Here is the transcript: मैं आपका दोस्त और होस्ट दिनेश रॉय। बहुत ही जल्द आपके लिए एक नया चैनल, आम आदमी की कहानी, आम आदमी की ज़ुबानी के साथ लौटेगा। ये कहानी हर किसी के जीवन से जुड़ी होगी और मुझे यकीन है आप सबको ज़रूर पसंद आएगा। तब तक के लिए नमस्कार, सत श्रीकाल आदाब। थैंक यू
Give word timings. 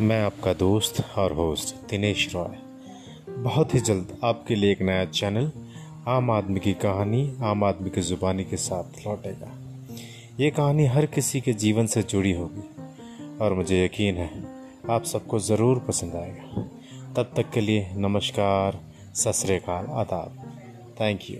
मैं 0.00 0.22
आपका 0.22 0.52
दोस्त 0.52 1.00
और 1.18 1.32
होस्ट 1.32 1.74
दिनेश 1.90 2.34
रॉय। 2.34 2.56
बहुत 3.42 3.74
ही 3.74 3.80
जल्द 3.80 4.18
आपके 4.24 4.54
लिए 4.54 4.72
एक 4.72 4.82
नया 4.82 5.04
चैनल, 5.04 5.50
आम 6.08 6.30
आदमी 6.30 6.60
की 6.60 6.72
कहानी, 6.72 7.36
आम 7.42 7.64
आदमी 7.64 7.90
की 7.90 8.00
ज़ुबानी 8.00 8.44
के 8.44 8.56
साथ 8.56 9.06
लौटेगा। 9.06 9.50
ये 10.40 10.50
कहानी 10.50 10.86
हर 10.86 11.06
किसी 11.06 11.40
के 11.40 11.52
जीवन 11.52 11.86
से 11.86 12.02
जुड़ी 12.02 12.32
होगी 12.32 12.62
और 13.38 13.54
मुझे 13.54 13.84
यकीन 13.84 14.16
है 14.16 14.30
आप 14.90 15.04
सबको 15.04 15.38
ज़रूर 15.38 15.78
पसंद 15.78 16.14
आएगा। 16.14 16.62
तब 17.16 17.32
तक 17.36 17.50
के 17.50 17.60
लिए 17.60 17.90
नमस्कार, 17.94 18.80
सत 19.14 19.32
श्रीकाल 19.32 19.86
आदाब। 19.86 20.38
थैंक 21.00 21.30
यू 21.30 21.36